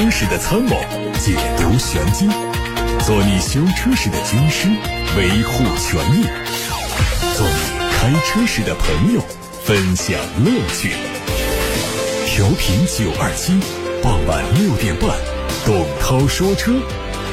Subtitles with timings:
[0.00, 0.74] 车时的参谋，
[1.18, 2.26] 解读玄机；
[3.04, 4.66] 做你修车时的军师，
[5.14, 6.24] 维护权益；
[7.36, 7.54] 做你
[7.92, 9.20] 开车时的朋友，
[9.62, 10.92] 分享乐趣。
[12.24, 13.60] 调频九二七，
[14.02, 15.10] 傍晚六点半，
[15.66, 16.72] 董涛说车，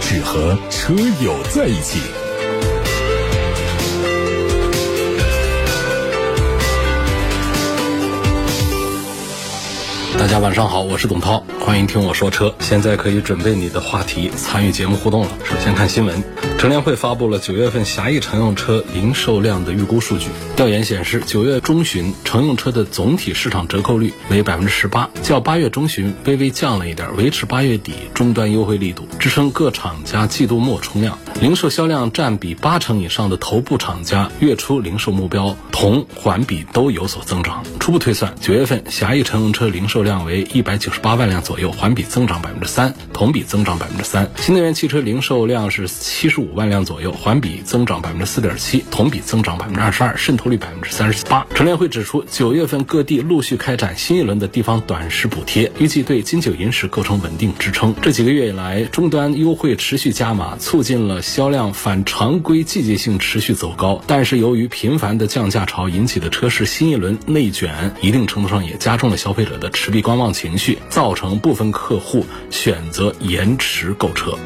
[0.02, 2.02] 只和车友在一起。
[10.20, 12.56] 大家晚上好，我是董涛，欢迎听我说车。
[12.62, 15.38] 现在可以准备你的话题，参与节目互动了。
[15.44, 16.24] 首先看新闻，
[16.58, 20.26] 乘联会发布了九月份狭义乘用车零售量的预估数据。
[20.56, 31.20] 调研显示，九月中旬乘用车的总体市场折扣率为百分之十八，较八月中旬微微降了一点，维持八月底终端优惠力度，支撑各厂家季度末冲量。
[31.40, 37.64] 零售销量占比八成以上的头部厂家月初零售目标同环比都有所增长。
[37.80, 44.32] 初步推算，九月份狭义乘用车零售量为一百九十八万辆左右，环比增长百分之三，同比增长百分之三。
[44.38, 51.46] 新能源汽车零售量是七十五五万辆左右，环比增长百分之四点七，同比增长百分之二十二，渗透率百分之三十八。
[51.54, 57.94] 乘联会指出，九月份各地陆续开展新一轮的地方短时补贴，预计对金九银十构成稳定支撑。
[58.02, 64.02] 这几个月以来，终端优惠持续加码，促进了销量反常规季节性持续走高。
[64.08, 74.38] 但是由于频繁的降价潮引起的车市新一轮内卷，一定程度上也加重了消费者的持币观望情绪，造成部分客户选择延迟购车。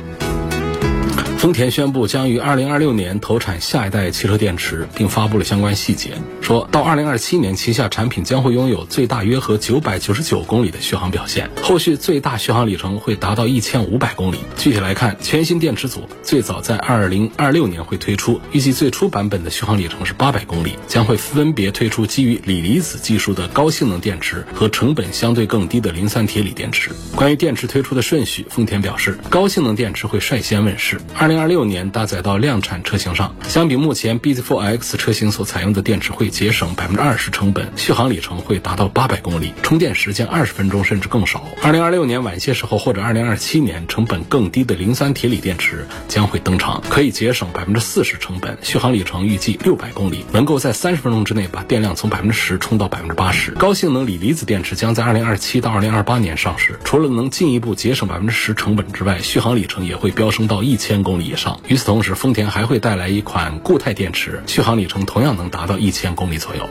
[1.42, 6.11] 丰田宣布将于二零二六年投产下一代汽车电池，并发布了相关细节。
[6.39, 14.38] 说到二零二七年，旗下产品将会拥有最大约合九百九十九公里的续航表现，后续最大续航里程会达到一千五百公里。
[14.56, 26.92] 具体来看，全新电池组最早在二零二六年会推出，预计最初版本的续航里程是八百公里，将会分别推出基于锂离子技术的高性能电池和成本相对更低的磷酸铁锂电池。
[27.16, 31.02] 关于电池推出的顺序，丰田表示，高性能电池会率先问世。
[31.17, 41.45] 二零二六年搭载到量产车型上，相比目前 BZ4X 车型所采用的电池会节省百分之二十成本，续航里程会达到八百公里，充电时间二十分钟甚至更少。
[41.64, 53.52] 二零二六年晚些时候或者二零二七年，成本更低的磷酸铁锂电池将会登场，可以节省百分之四十成本，续航里程预计六百公里，能够在三十分钟之内把电量从百分之十充到百分之八十。
[53.52, 61.59] 高性能锂离子电池将在二零二七到二零二八年上市，除了能进一步节省百分之十成本之外，续航里程也会飙升到一千公里以上。
[61.67, 66.67] 与此同时，丰田还会带来一款固态电池，续航里程同样能达到一千公里左右。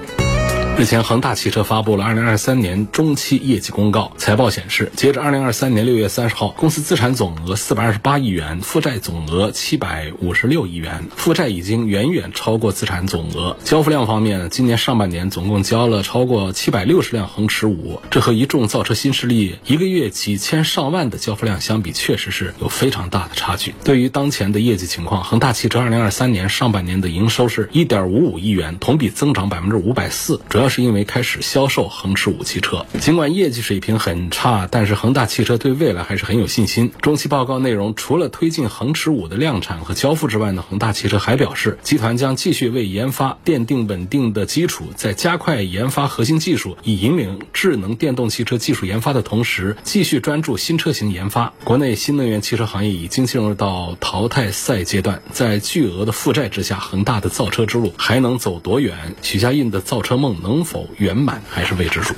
[0.81, 4.13] 日前，恒大汽车发布了二零二三年中期业绩公告。
[4.17, 13.59] 财报显示，截至二零二三年六月三十号，公司资产总额四百二十八亿元，负债总额七百五十六亿元，负债已经远远超过资产总额。
[13.63, 23.75] 交付量方面，今年上半年总共交了超过七百六十辆恒驰五，这和一众造车新势力一个月几千上万的交付量相比，确实是有非常大的差距。
[23.85, 32.87] 对于当前的业绩情况，恒大汽车二零二三年上半年的营收是一点五五亿元，同比增长百分之五百四，主要是因为开始销售恒驰五汽车。
[32.99, 36.91] 尽管业绩水平很差，但是恒大汽车对未来还是很有信心。
[37.03, 51.53] 中期报告内容除了推进恒驰五的量产和交付之外呢，恒大汽车还表示，集团将继续为研发奠定稳定的基础，在加快研发核心技术，以引领智能电动汽车技术研发的同时，继续专注新车型研发。
[51.65, 59.15] 国内新能源汽车行业已经进入到淘汰赛阶段，在巨额的负债之下，恒大的造车之路还能走多远？
[59.23, 60.88] 许家印的造车梦能能否？
[60.97, 62.12] 圆满还是未知数。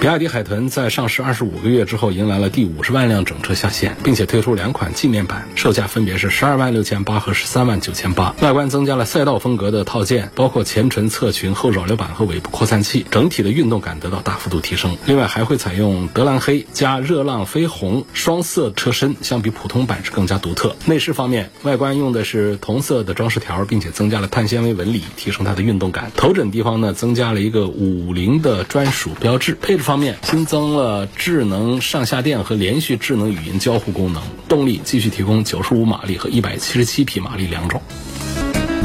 [0.00, 8.32] 比亚迪海豚在上市二十五个月之后，迎来了第五十万辆整车下线，并且推出两款纪念版，售价分别是十二万六千八和十三万九千八。
[8.40, 14.96] 外观增加了赛道风格的套件，包括前唇、侧裙、后扰流板和尾部扩散器，整体的运动感得到大幅度提升。
[15.04, 20.76] 另外还会采用德蓝黑加热浪绯红双色车身，相比普通版是更加独特。
[20.86, 26.12] 内饰方面，外观用的是同色的装饰条，并且增加了碳纤维纹理，提升它的运动感。
[26.16, 29.58] 头枕地方呢，增加了一个五菱的专属标志。
[29.60, 37.80] 配置方面新增了智能上下电和连续智能语音交互功能，动力继续提供九十五马力和一百七十七匹马力两种。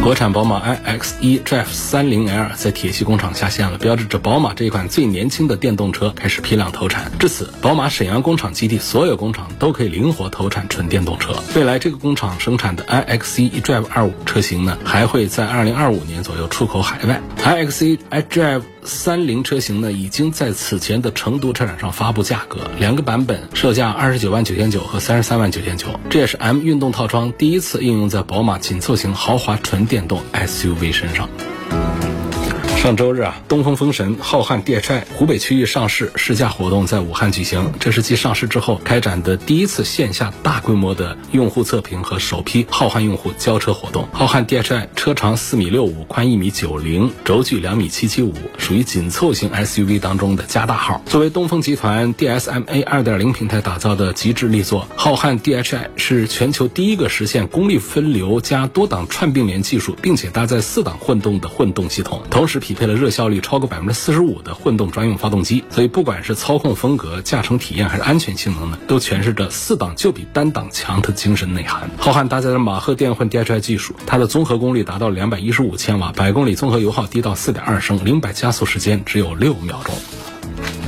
[0.02, 7.12] 国产宝马 iX1 Drive 30L 在铁西工厂下线了，标志着宝马这一款最年轻的电动车开始批量投产。
[7.20, 11.36] 至此，宝马沈阳工厂基地所有工厂都可以灵活投产纯电动车。
[11.54, 17.22] 未来这个工厂生产的 iX1 Drive 25车型呢，还会在2025年左右出口海外。
[17.44, 31.30] iX1 iDrive 三菱车型呢，已经在此前的成都车展上发布价格，两个版本售价二十九万九千九和三十三万九千九，这也是 M 运动套装第一次应用在宝马紧凑型豪华纯电动 SUV 身上。
[32.84, 44.06] 上周日啊，东风风神浩瀚 DHI 湖北区域上市试驾活动在武汉举行，这是继上市之后开展的第一次线下大规模的用户测评和首批浩瀚用户交车活动。
[44.12, 51.02] 浩瀚 DHI 车长四米六五，宽一米九零，轴距两米七七五，属于紧凑型 SUV 当中的加大号。
[51.06, 71.90] 作为东风集团 DSMA 二点零平台打造的极致力作，浩瀚 DHI 是全球第一个实现功率分流加多档串并联技术，并且搭载四档混动的混动系统，同时匹配了热效率超过百分之四十五的混动专用发动机，所以不管是操控风格、驾乘体验还是安全性能呢，都诠释着四档就比单档强的精神内涵。
[71.98, 80.33] 浩瀚搭载的马赫电混 DHI 技术，它的综合功率达到两百一十五千瓦，百公里综合油耗低到四点二升，零百加速时间只有六秒钟。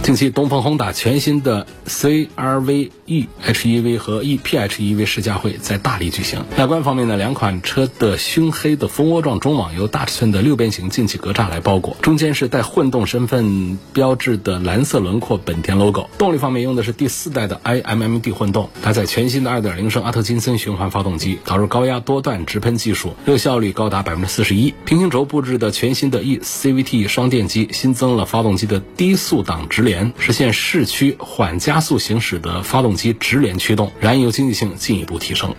[0.06, 6.46] 近期，东风宏达全新的 CRV E HEV 和 E PHEV 试驾会在大理举行。
[6.60, 16.08] 外观方面呢，两款车的熏黑的蜂窝状中网由大尺寸的六边形进气格栅来包裹，中间是带混动身份标志的蓝色轮廓本田 logo。
[16.20, 24.72] 动力方面用的是第四代的 iMMD 混动，搭载全新的2.0升阿特金森循环发动机，导入高压多段直喷技术，热效率高达百分之四十一。
[24.86, 29.95] 平行轴布置的全新的 E CVT 双电机，新增了发动机的低速档直连。
[30.18, 35.54] 实现市区缓加速行驶的发动机直连驱动，燃油经济性进一步提升。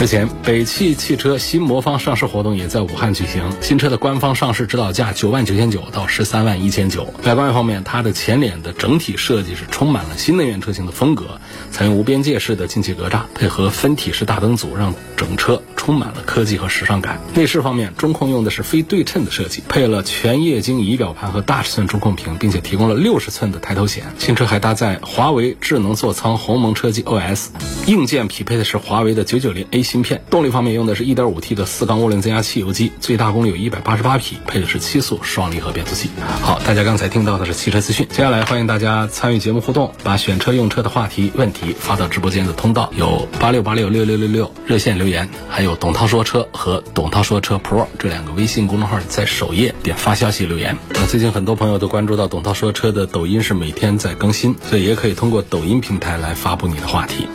[0.00, 3.42] 日前，北汽汽车新魔方上市活动也在武汉举行。
[3.60, 7.04] 新车的官方上市指导价九万九千九到十三万一千九。
[7.24, 11.40] 外观方面，它的前脸的整体设计是充满了新能源车型的风格，
[11.70, 17.20] 采用无边界式的进气格栅，配合分体式大灯组，让整车充满了科技和时尚感。
[17.34, 24.04] 内饰方面，中控用的是非对称的设计，配了全液晶仪表盘和大尺寸中控屏，并且提供了六十寸的抬头显。
[24.18, 27.48] 新车还搭载华为智能座舱鸿蒙车机 OS，
[27.86, 29.84] 硬件匹配的是华为的九九零 A。
[29.84, 36.08] 芯片动力方面用的是 1.5T 的四缸涡轮增压汽油机，最大功率有188匹，配的是七速双离合变速器。
[36.40, 50.76] 好，大家刚才听到的是汽车资讯，接下来欢迎大家参与节目互动，把选车用车的话题问题发到直播间的通道，有八六八六六六六六热线留言，还有董涛说车和董涛说车 Pro 这两个微信公众号在首页点发消息留言。
[50.90, 57.28] 那最近很多朋友都关注到董涛说车的抖音是每天在更新，所以也可以通过抖音平台来发布你的话题。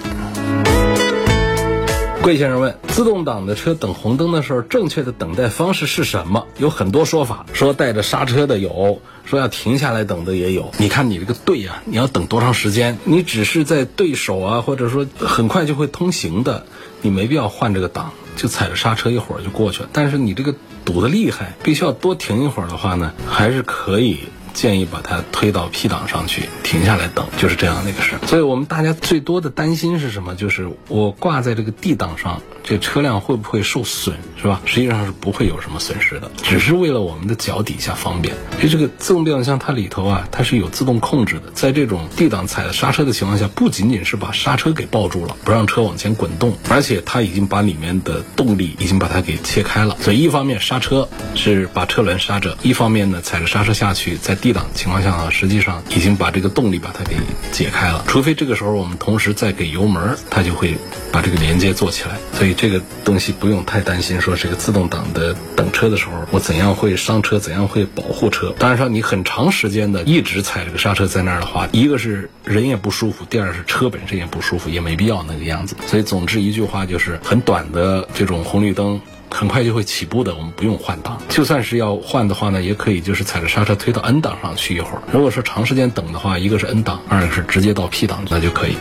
[2.21, 6.45] 贵先生问：自动挡的车等红灯的时候，正确的等待方式是什么？
[6.57, 10.69] 有很多说法，说带着刹车的有，说要停下来等的也有。
[10.77, 12.97] 你看你这个队啊，你要等多长时间？
[13.05, 16.65] 你只是在对手啊，或者说很快就会通行的，
[17.01, 19.89] 你没必要换这个档，就踩着刹车一会儿就过去了。
[19.93, 20.53] 但是你这个
[20.83, 24.19] 堵得厉害，必须要多停一会儿的话呢，还是可以。
[24.59, 28.27] 建议把它推到 P 档上去，停下来等，就是这样的一个事儿。
[28.27, 30.35] 所以我们大家最多的担心是什么？
[30.35, 34.59] 就是我挂在这个 D 档上，这车辆会不会受损，是吧？
[34.65, 38.35] 实际上是不会有什么损失的，只是为了我们的脚底下方便。
[38.57, 49.95] 因为这个自动变速箱它里头啊，它是有自动控制的，在这种 D 档踩了刹车的情况下，不仅仅是把刹车给抱住了，不让车往前滚动，而且它已经把里面的动力已经把它给切开了。
[50.01, 57.15] 所以一方面刹车是把车轮刹着，一方面呢踩着刹车下去，在 D 一档情况下啊，实际上已经把这个动力把它给
[57.51, 58.03] 解开了。
[58.07, 60.75] 除非这个时候我们同时再给油门，它就会
[61.11, 62.17] 把这个连接做起来。
[62.33, 68.51] 所以这个东西不用太担心，说这个自动挡的等车的时候，我怎样会伤车，怎样会保护车。
[68.57, 75.75] 当然说你很长时间的一直踩这个刹车在那儿的话，一个是人也不舒服，第二是车本身也不舒服，也没必要那个样子。
[75.85, 78.99] 所以总之一句话就是，很短的这种红绿灯。
[79.31, 81.21] 很快就会起步的，我们不用换挡。
[81.29, 85.01] 就算是要换的话呢，也可以就是踩着刹车推到 N 档上去一会儿。
[85.11, 88.75] 如果说长时间等的话，一个是 N 档，二个是直接到 P 档，那就可以。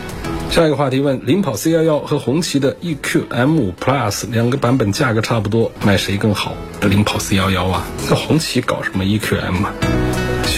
[0.51, 6.55] 下一个话题问：领跑 C11 和红旗的 EQM5 Plus 两个版本价格差不多，买谁更好？
[6.81, 9.75] 领跑 C11 啊，那红旗搞什么 EQM 啊？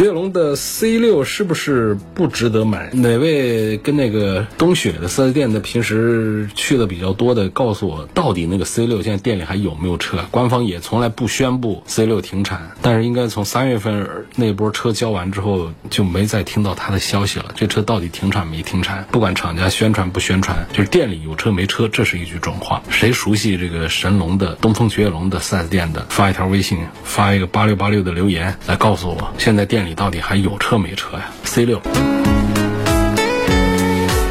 [0.00, 2.88] 雪铁龙的 C 六是不是不值得买？
[2.94, 10.24] 哪位跟那个东雪的四 S 店的平时去的比较多的，告诉我到底那个 C 六现在店里还有没有车？
[10.30, 17.52] 官方也从来不宣布 C 六停产，但是应该从三月份那波车交完之后就没再听到它的消息了。
[17.54, 19.06] 这车到底停产没停产？
[19.12, 22.82] 不管厂家宣传不宣传，就是店里有车没车，这是一句准话。
[22.88, 29.89] 谁熟悉这个神龙的东风雪铁龙的四 S 店的，发一条微信，发一个八六八六的留言来告诉我，现在店里。
[29.90, 31.82] 你到底还有车没车呀？C 六，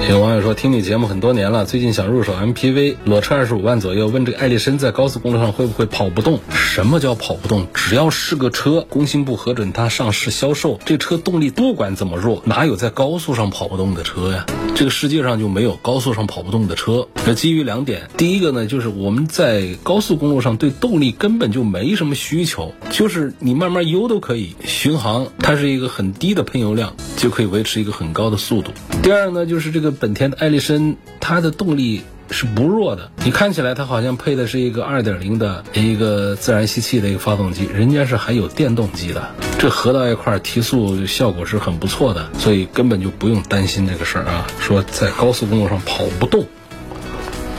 [0.09, 6.39] 有网友说，听你节目很多年了，最近想入手 MPV，裸车二十五万左右，问这个艾力绅在高速公路上会不会跑不动？
[6.49, 7.67] 什么叫跑不动？
[7.75, 14.47] 只要是个车，工信部核准它上市销售，这车动力不管怎么弱，哪有在高速上跑不动的车呀？
[14.75, 17.07] 这个世界上就没有高速上跑不动的车。
[17.27, 28.71] 那基于两点，第一个呢，就是我们在高速公路上对动力根本就没什么需求，就是你慢慢悠都可以，巡航它是一个很低的喷油量，就可以维持一个很高的速度。
[29.03, 33.11] 第二呢，就是这个本田的艾力绅，它的动力是不弱的。
[33.25, 44.47] 你看起来它好像配的是一个2.0的一个自然吸气的一个发动机，人家是还有电动机的，这合到一块儿提速效果是很不错的，所以根本就不用担心这个事儿啊。
[44.59, 46.45] 说在高速公路上跑不动。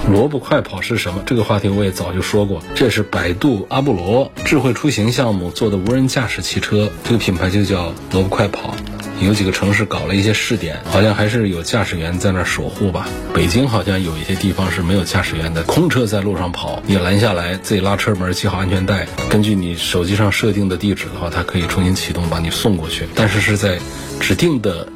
[0.08, 1.22] 萝卜快跑是什么？
[1.26, 8.74] 这个话题我也早就说过，这是百度阿布罗智慧出行项目做的无人驾驶汽车，这个品牌就叫萝卜快跑。
[9.20, 13.06] 有几个城市搞了一些试点，好像还是有驾驶员在那儿守护吧。
[13.34, 23.06] 北京好像有一些地方是没有驾驶员的，空车在路上跑，你拦下来，自己拉车门，系好安全带，根据你手机上设定的地址的话，它可以重新启动，把你送过去。
[23.14, 23.78] 但是是在
[24.20, 24.88] 指定的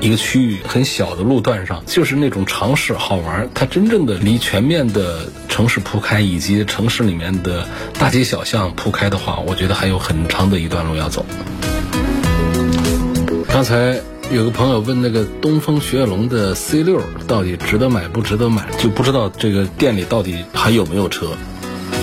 [0.00, 3.48] 一个区域很小的路段上，就是那种尝试好玩。
[3.54, 11.24] 它真正的离全面的城市铺开以及城市里面的大街小巷铺开的话，我觉得还有很长的一段路要走。
[13.58, 14.00] 刚才
[14.30, 21.30] 有个朋友问那个东风雪铁龙的 C 六到底值得买不值得买，就不知道这个店里到底还有没有车，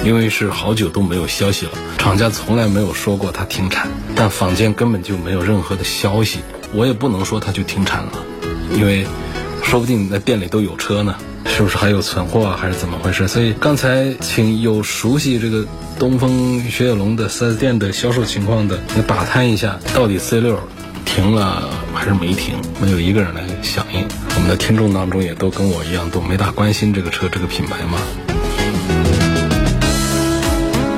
[0.03, 6.39] 因为是好久都没有消息了，厂家从来没有说过它停产，但坊间根本就没有任何的消息，
[6.73, 8.11] 我也不能说它就停产了，
[8.75, 9.07] 因为
[9.63, 13.29] 说不定那店里都有车呢，是不是还有存货啊，还是怎么回事？
[13.29, 15.65] 所以刚才请有熟悉这个
[15.97, 20.59] 东风雪铁龙的 4S 店的销售情况的，你打探一下，到底 C 六。
[21.05, 22.55] 停了还是没停？
[22.81, 24.05] 没有一个人来响应。
[24.35, 27.99] 我们的听众当中也都跟我一样，都没大关心这个车这个品牌嘛？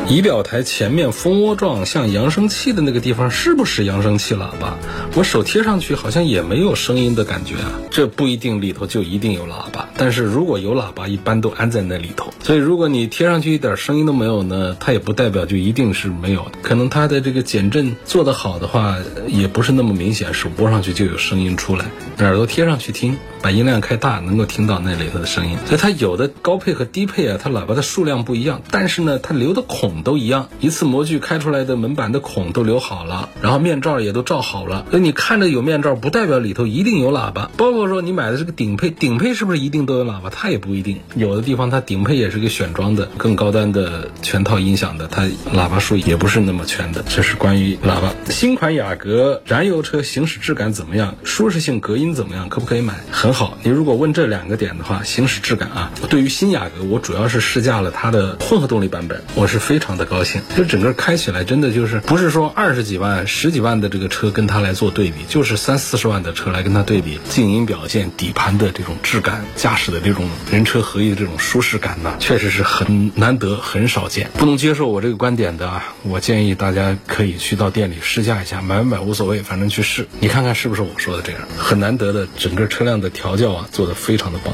[0.10, 4.78] 仪表台前面蜂窝状像扬声器的那个地方是不是扬声器喇叭？
[5.16, 7.74] 我手贴上去好像也没有声音的感觉啊。
[7.92, 12.32] 这不一定里头就一定有喇叭，但是如果有喇叭，一般都安在那里头。
[12.44, 16.52] 所以如果你贴上去一点声音都没有呢，它也不代表就一定是没有。
[16.62, 21.86] 可能它的这个减震做得好的话，也不是那么明显，手拨上去就有声音出来。
[22.20, 25.58] 耳朵贴上去听，把音量开大，能够听到那里头的声音。
[25.66, 30.50] 所以它有的高配和低配啊，它喇叭的数量不一样，但是呢，它留的孔都一样。
[30.60, 34.86] 一次模具开出来的门板的孔都留好了，然后面罩也都罩好了。
[34.92, 37.50] 所以你看着有面罩，不代表里头一定有喇叭。
[37.58, 40.30] 包括说你买的这个顶配，顶配是不是一定都有喇叭？
[40.30, 41.00] 它也不一定。
[41.16, 47.04] 有的地方它顶配也是个选装的，更高端的全套音响的，它喇叭数也不是那么全的。
[47.10, 48.14] 这是关于喇叭。
[48.30, 51.16] 新款雅阁燃油车行驶质感怎么样？
[51.24, 52.50] 舒适性、隔音怎么样？
[52.50, 52.94] 可不可以买？
[53.10, 53.58] 很好。
[53.64, 60.42] 你如果问这两个点的话，行驶质感啊，对于新雅阁，我主要是试驾了它的混合动力版本，我是非常的高兴。
[60.56, 74.30] 就整个开起来真的就是不是说二十几万、十几万的这个车跟它来做对比，就是三四十万的车来跟它对比，静音表现、底盘的这种质感、驾使得这种人车合一的这种舒适感呢，确实是很难得、很少见。
[74.34, 84.54] 不能接受我这个观点的啊，我建议大家可以去到店里试驾一下，买不买无所谓，反正去试，你看看是不是我说的这样，很难得的整个车辆的调教啊，做得非常的棒。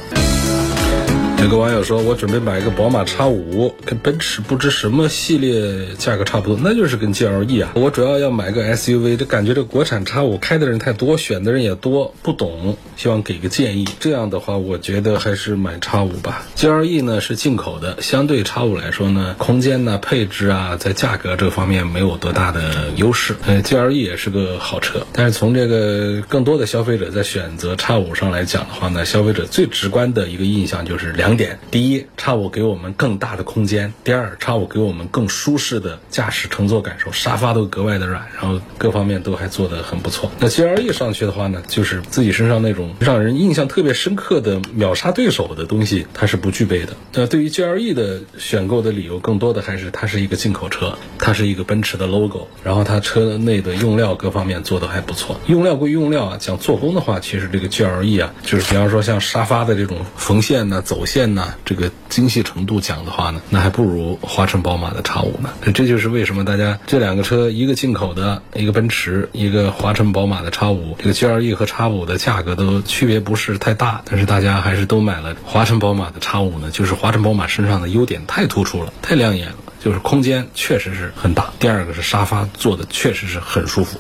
[1.44, 7.74] 有个网友说：“我准备买一个宝马 X 五，跟奔驰不知什么系列价格差不多，那就是跟 GLE 啊。
[7.76, 13.86] 我主要要买个 SUV，这感觉这国产 X 五开的人太多，选的人也多，不懂，希望给个建议。
[14.00, 16.46] 这样的话，我觉得还是买 X 五吧。
[16.56, 23.36] GLE 呢是进口的，相对 X 五来说呢，空间呢、配置啊，在价格这方面没有多大的优势。
[23.46, 31.33] 呃，GLE 也是个好车，但是从这个更多的消费者在选择 X 五上来讲的话呢，消费者最直观的一个印象就是两。
[31.38, 40.32] 点第一，叉五给我们更大的空间；第二，叉五给我们更舒适的驾驶乘坐感受，沙发都格外的软，然后各方面都还做得很不错。
[40.40, 46.94] 那 G L E 上去的话呢，就是自己身上那种让人印象特别深刻的秒杀对手的东西，它是不具备的。
[47.14, 55.40] 那对于 G L E 的选购的理由，更多的还是它是一个进口车，它是一个奔驰的 logo，然后它车内的用料各方面做的还不错。
[55.48, 61.23] 用料归用料啊，讲做工的话，其实这个 G L E 啊，就是比方说像沙发的这种缝线呢、走线。
[61.28, 65.50] 那这个精细程度讲的话呢，那还不如华晨宝马的叉五呢。
[65.74, 76.70] 这就是为什么大家这两个车，一个进口的，一个奔驰，一个华晨宝马的叉五，这个 GLE 和叉五的价格都区别不是太大，但是大家还是都买了华晨宝马的叉五呢。
[76.72, 81.54] 就是华晨宝马身上的优点太突出了，太亮眼了，就是空间确实是很大。
[81.60, 84.00] 第二个是沙发坐的确实是很舒服。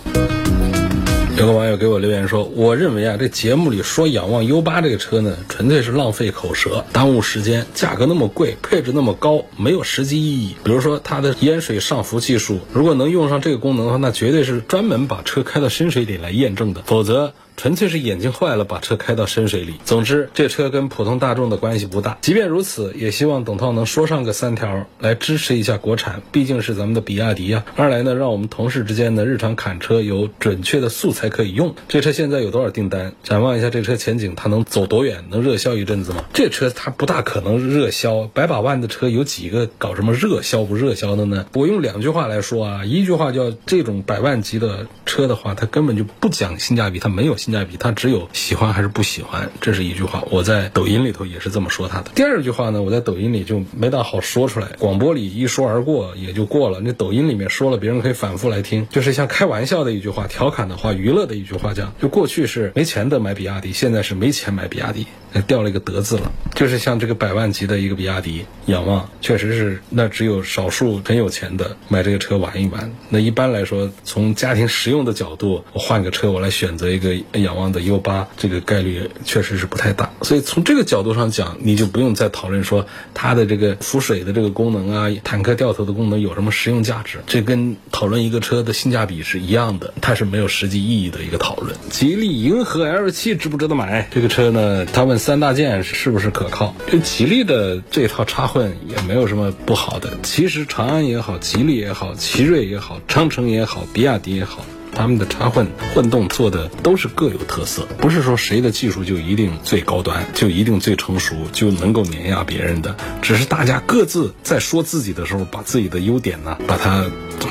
[1.35, 10.55] 有个网友给我留言说，我认为啊，这节目里说仰望 U 八这个车呢，纯粹是浪费口舌，耽误时间，价格那么贵，配置那么高，没有实际意义。
[10.63, 17.33] 比如说它的淹水上浮技术，如果能用上这个功能的话，那绝对是专门把车开到深水里来验证的，否则。
[17.55, 19.75] 纯粹是眼睛坏了，把车开到深水里。
[19.85, 22.17] 总之，这车跟普通大众的关系不大。
[22.21, 27.63] 即便如此，也希望董涛能说上个三条来支持一下国产，毕竟是咱们的比亚迪呀。
[27.75, 31.75] 二来呢，让我们同事之间的日常砍车有准确的素材可以用。
[31.87, 33.13] 这车现在有多少订单？
[33.23, 35.25] 展望一下这车前景，它能走多远？
[35.29, 36.25] 能热销一阵子吗？
[36.33, 41.45] 这车它不大可能热销，百把万的车有几个搞什么热销不热销的呢？
[41.53, 47.37] 我用两句话来说啊，一句话叫这种百万级的车的话，它根本就不讲性价比，它没有。
[47.43, 50.23] 性价比，他只有喜欢还是不喜欢，这是一句话。
[50.31, 52.11] 我在抖音里头也是这么说他的。
[52.15, 56.79] 第二句话呢，我在抖音里就没大好说出来，广播里一说而过也就过了。
[56.79, 65.05] 那抖音里面说了，别人可以反复来听，就是像开玩笑的一句话、调侃的话、娱乐的一句话，讲就过去是没钱的买比亚迪，现在是没钱买比亚迪。
[65.47, 72.93] 掉了一个德字了，就是像这个百万级的一个比亚迪，仰望确实是那只有少数很有钱的买这个车玩一玩。
[73.09, 80.11] 那一般来说，从家庭实用的角度，我换个车，我来选择一个仰望的 U 八，这个概率确实是不太大。
[80.21, 82.85] 所以从这个角度上讲，你就不用再讨论说
[83.15, 91.75] 它的这个浮水的这个功能啊，坦克掉头的功能有什么实用价值，这跟讨论一个车的性价比是一样的，它是没有实际意义的一个讨论。
[91.89, 94.07] 吉利银河 L 七值不值得买？
[94.11, 95.13] 这个车呢，他问。
[95.23, 96.75] 三大件是不是可靠？
[96.91, 100.17] 就吉利的这套插混也没有什么不好的。
[100.21, 112.95] 其实长安也好，吉利也好，奇瑞也好，长城也好，比亚迪也好，他们的插混混动做的都是各有特色，不是说谁的技术就一定最高端，就一定最成熟，就能够碾压别人的。
[113.21, 117.05] 只是大家各自在说自己的时候，把自己的优点呢，把它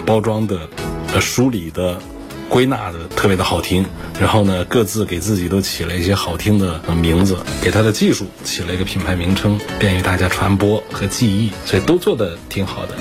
[0.06, 0.68] 包装的、
[1.20, 1.98] 梳理的。
[2.48, 3.86] 归纳的特别的好听，
[4.20, 12.94] 然后呢，各自给自己都起了一些好听的名字，给它的技术起了一个品牌名称，便于大家传播和记忆，所以都做的挺好的。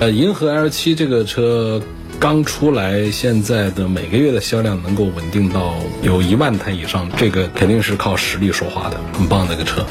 [0.00, 1.80] 呃，银河 L 七这个车
[2.20, 9.86] 刚出来，现在的每个月的销量能够稳定到有一万台以上，这个肯定是靠实力说话的，很棒的一个车。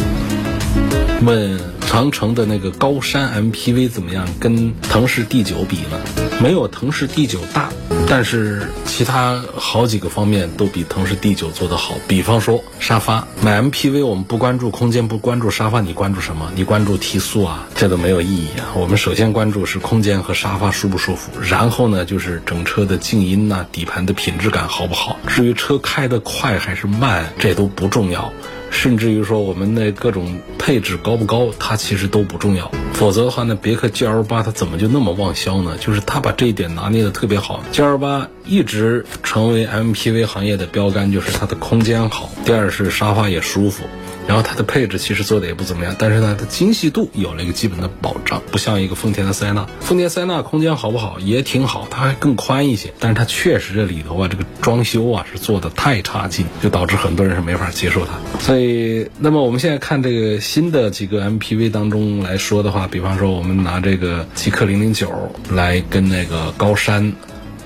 [1.26, 4.28] 问长城的那个高山 MPV 怎么样？
[4.42, 5.98] 跟腾势 D9 比呢？
[6.42, 7.70] 没有腾势 D9 大，
[8.10, 11.96] 但是其他好几个方面都比腾势 D9 做得好。
[12.08, 16.52] 比方说沙发，买 MPV 我们不关注空间，不关注沙发，你关注什么？
[16.56, 17.68] 你关注提速啊？
[17.76, 18.72] 这都没有意义啊！
[18.76, 25.18] 我们首先关注是空间和沙发舒不舒服，然后呢就是整车的静音呐、底盘的品质感好不好。
[25.28, 28.32] 至于车开得快还是慢，这都不重要。
[28.70, 32.72] 甚至于说我们的各种配置高不高，它其实都不重要。
[32.94, 35.78] 否则的话呢，别克 GL 八它怎么就那么旺销呢？
[35.80, 37.64] 就是它把这一点拿捏的特别好。
[37.72, 43.84] GL 八一直成为 MPV 行业的标杆，就是它的空间好，第二是沙发也舒服。
[44.28, 49.66] 然后它的配置其实做的也不怎么样，但是呢，它精细度有了一个基本的保障，不像一个丰田的塞纳。
[49.80, 58.14] 丰田塞纳空间好不好也挺好，它还更宽一些，但是它确实这里头啊，这个装修啊是做的太差劲，就导致很多人是没法接受它。
[58.40, 65.10] 所以，那么我们现在看这个新的几个 MPV 当中来说的话，比方说我们拿这个极氪零零九
[65.50, 67.14] 来跟那个高山。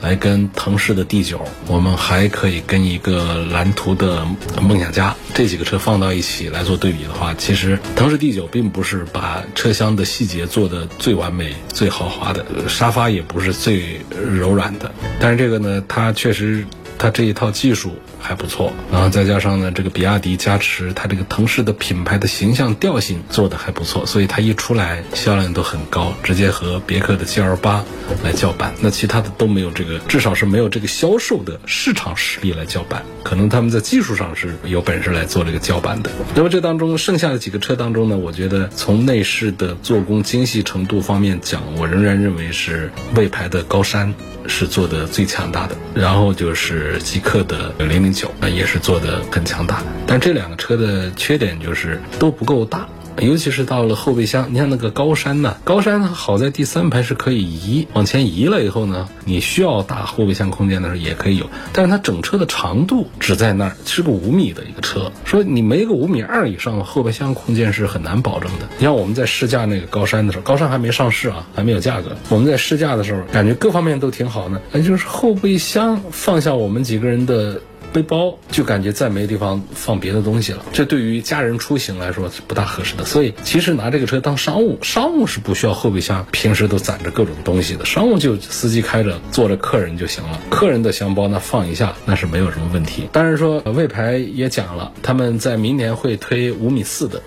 [0.01, 4.25] 来跟腾势的 D9，我们还可以跟一个蓝图的
[4.61, 16.65] 梦想家这几个车放到一起来做对比的话，其实腾势 D9 并不是把车厢的细节做的最完美、最豪华的，沙发也不是最柔软的，但是这个呢，它确实。
[16.97, 27.83] 它这一套技术还不错，然后再加上呢，这个比亚迪加持，它这个腾势的品牌的形象调性做的还不错，所以它一出来销量都很高，直接和别克的 GL 八
[28.23, 28.73] 来叫板。
[28.79, 33.03] 那其他的都没有这个，至少是没有这个销售的市场实力来叫板。
[33.23, 36.11] 可能他们在技术上是有本事来做这个叫板的。
[36.35, 44.13] 那么这当中剩下的几个车当中呢，我觉得从内饰的做工精细程度方面讲，我仍然认为是魏牌的高山。
[44.47, 49.81] 是做的最强大的，然后就是极客的零零九，那也是做的很强大。
[50.05, 52.87] 但这两个车的缺点就是都不够大。
[53.19, 68.67] 尤其是到了后备箱，你像那个高山呢，高山呢好在第三排是可以移，往前移了以后呢，你需要大后备箱空间的时候也可以有，但是它整车的长度只在那儿，是个五米的一个车，说你没个五米二以上的后备箱空间是很难保证的。
[68.77, 77.61] 你像我们在试驾那个高山的时候，高山还没上市啊，还没有价格，我们在试驾的时候感觉各方面都挺好呢，那就是后备箱放下我们几个人的。
[77.93, 80.65] 背包，就感觉再没地方放别的东西了。
[80.71, 83.03] 这对于家人出行来说是不大合适的。
[83.03, 90.39] 所以其实拿这个车当商务，商务是不需要后备箱平时都攒着各种东西的，商务就司机开着坐着客人就行了。
[90.49, 93.09] 客人的箱包那放一下那是没有什么问题。
[93.11, 97.21] 当然说魏牌也讲了，他们在明年会推五米四的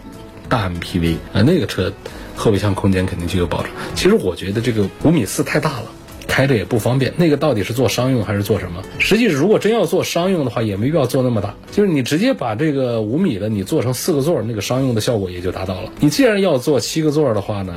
[0.49, 1.93] 大 MPV 啊，那个车
[2.37, 3.71] 后备箱空间肯定就有保障。
[3.95, 5.87] 其实我觉得这个五米四太大了。
[6.35, 8.83] 开着也不方便，那个到底是做商用还是做什么？
[8.99, 15.93] 实际如果真要做商用的话，也没必要做那么大，就是你直接把这个五米的你做成四个座，那个商用的效果也就达到了。
[16.01, 17.73] 你既然要做七个座的话呢？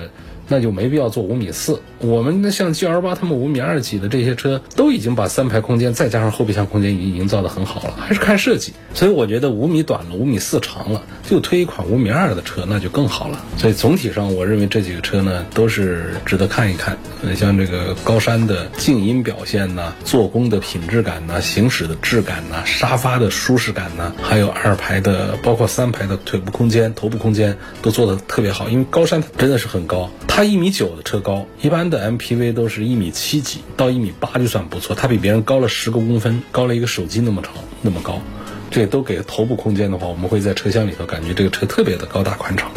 [0.48, 1.82] 那就没必要做五米四。
[2.00, 8.74] 我们的像 G L 八，他们五米二几的这些车都已经把三排空间再加上后备箱空间已经营造的很好了，还是看设计。
[8.94, 13.44] 所以我觉得五米短了，五米四长了，就推一款五米二的车，那就更好了。
[13.58, 16.98] 所以总体上，我认为这几个车呢都是值得看一看。
[17.36, 28.70] 像这个高山的静音表现呐，做工的品质感呐，行驶的质感呐，沙发的舒适感呐，还有二排的，包括三排的腿部空间、头部空间都做的特别好。
[28.70, 30.10] 因为高山真的是很高。
[30.28, 34.95] 它他一米九的车高，一般的 MPV 都是一米七几到一米八就算不错。
[34.95, 38.21] 他比别人高了十个公分，高了一个手机那么长那么高。
[38.69, 42.69] 这都给头部空间的话，我们会在车厢里头感觉这个车特别的高大宽敞。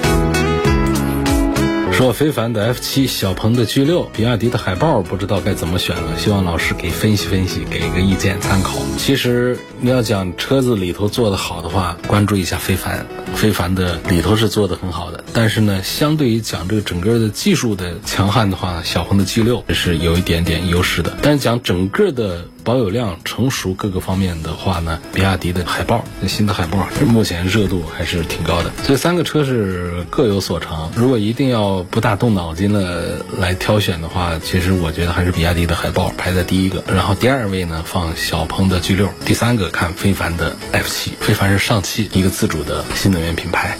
[1.92, 6.16] 说非凡的 F 七，小鹏的 G 六，比亚迪的海豹，不知道该怎么选了。
[6.16, 8.78] 希望老师给分析分析，给一个意见参考。
[8.96, 13.06] 其实你要讲车子里头做的好的话，关注一下非凡。
[13.34, 21.16] 非凡的里头是做的很好的，但是呢，相对于讲这个整个的技术的强悍的话，小鹏的 G 六是有一点点优势的。
[21.20, 28.70] 但是讲整个的保有量、成熟各个方面的话呢，比亚迪的海豹，新的海豹目前热度还是挺高的。
[28.86, 30.88] 这三个车是各有所长。
[30.94, 41.14] 如果一定要不大动脑筋的来挑选的话，其实我觉得还是比亚迪的海豹排在第一个，然后第二位呢放小鹏的 G 六，第三个看非凡的 F 七。
[41.18, 43.76] 非凡是上汽一个自主的新能源品牌。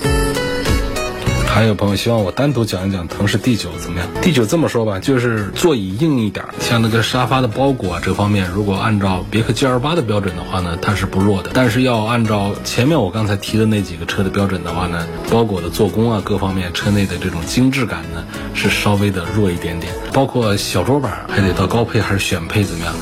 [1.52, 11.50] 还有朋友希望我单独讲一讲腾势 D 九怎么样？D 九这么说吧，就是座椅硬一点，像那个沙发的包裹啊这方面，如果按照别克 GL 八的标准的话呢，它是不弱的。
[11.52, 19.92] 但是要按照前面我刚才提的那几个车的标准的话呢，包裹的做工啊各方面，车内的这种精致感呢是稍微的弱一点点。
[20.12, 22.94] 包括小桌板还得到高配还是选配怎么样？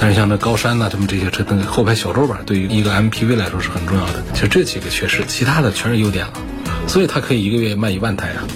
[0.00, 4.22] 但是像那高山呐，他们这些车那个后排小桌板对于一个 MPV 来说是很重要的。
[4.32, 6.32] 其实这几个缺失，其他的全是优点了。
[6.86, 8.46] 所以他可以一个月卖一万台啊！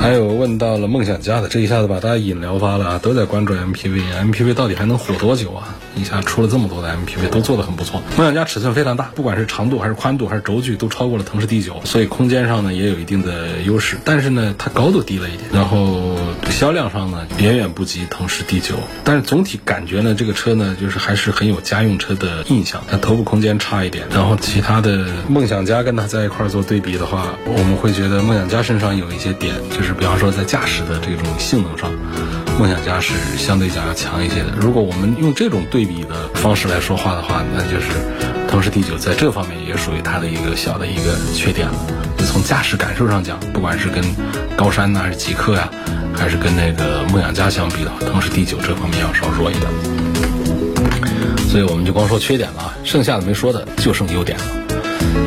[0.00, 5.76] 还有问到了梦想家的，这一下子把大家引聊发了啊，都在关注 MPV，MPV 到底还能火多久啊？
[5.94, 8.02] 一下出了这么多的 MPV，都做得很不错。
[8.16, 13.96] 梦想家尺寸非常大，不管是长度还是宽度还是轴距，都超过了腾势 D9，所以空间上呢也有一定的优势。
[14.04, 16.16] 但是呢，它高度低了一点，然后
[16.50, 18.74] 销量上呢远远不及腾势 D9。
[19.04, 22.82] 但是总体感觉呢，这个车呢就是还是很有家用车的印象。
[22.90, 31.90] 它头部空间差一点，然后其他的梦想家跟它在一块做对比的话，我们会觉得梦想家身上有一些点，就是比方说在驾驶的这种性能上。
[32.58, 34.52] 梦想家是相对讲要强一些的。
[34.60, 37.86] 如果我们用这种对对比的方式来说话的话，那就是
[38.46, 41.74] 腾势 D9 在这方面也属于它的一个小的一个缺点了。
[42.18, 44.04] 就从驾驶感受上讲，不管是跟
[44.54, 45.70] 高山呢，还是极客呀，
[46.14, 49.70] 还是跟那个梦想家相比的话，腾势 D9 这方面要稍弱一点。
[51.48, 54.59] 所以我们就光说缺点了，剩下的没说的就剩优点了。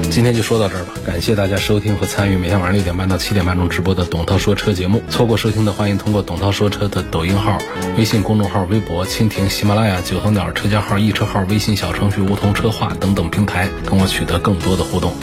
[0.09, 5.01] 今天就说到这儿吧，感谢大家收听和参与每天晚上六点半到七点半钟直播的董涛说车节目。
[5.09, 7.57] 错过收听的，欢迎通过董涛说车的抖音号、
[7.97, 15.13] 微信公众号、微博、蜻蜓、喜马拉雅、九头鸟车架号、易车号、微信小程序梧桐车话等等平台，跟我取得更多的互动。